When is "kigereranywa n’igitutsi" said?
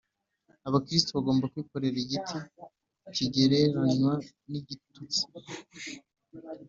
3.13-5.21